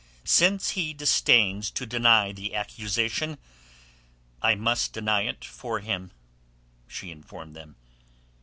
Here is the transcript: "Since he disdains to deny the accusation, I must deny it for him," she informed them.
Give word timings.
"Since 0.25 0.71
he 0.71 0.95
disdains 0.95 1.69
to 1.69 1.85
deny 1.85 2.31
the 2.31 2.55
accusation, 2.55 3.37
I 4.41 4.55
must 4.55 4.93
deny 4.93 5.25
it 5.27 5.45
for 5.45 5.79
him," 5.79 6.09
she 6.87 7.11
informed 7.11 7.55
them. 7.55 7.75